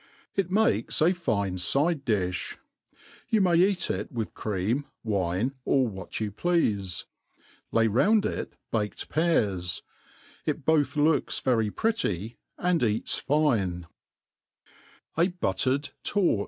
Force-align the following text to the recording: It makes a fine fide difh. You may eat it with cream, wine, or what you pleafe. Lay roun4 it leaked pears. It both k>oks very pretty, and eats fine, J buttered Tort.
It 0.35 0.49
makes 0.49 0.99
a 0.99 1.13
fine 1.13 1.59
fide 1.59 2.05
difh. 2.05 2.57
You 3.29 3.39
may 3.39 3.53
eat 3.53 3.91
it 3.91 4.11
with 4.11 4.33
cream, 4.33 4.85
wine, 5.03 5.53
or 5.63 5.85
what 5.87 6.19
you 6.19 6.31
pleafe. 6.31 7.03
Lay 7.71 7.87
roun4 7.87 8.25
it 8.25 8.53
leaked 8.73 9.09
pears. 9.09 9.83
It 10.47 10.65
both 10.65 10.95
k>oks 10.95 11.39
very 11.43 11.69
pretty, 11.69 12.39
and 12.57 12.81
eats 12.81 13.19
fine, 13.19 13.85
J 15.17 15.27
buttered 15.27 15.89
Tort. 16.03 16.39